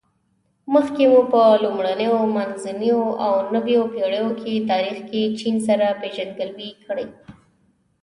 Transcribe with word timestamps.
مخکې 0.73 1.03
مو 1.11 1.21
په 1.31 1.41
لومړنیو، 1.63 2.17
منځنیو 2.35 3.01
او 3.25 3.33
نویو 3.53 3.81
پېړیو 3.93 4.27
تاریخ 4.69 4.97
کې 5.09 5.21
چین 5.39 5.55
سره 5.67 5.97
پېژندګلوي 6.01 6.71
کړې. 6.85 7.07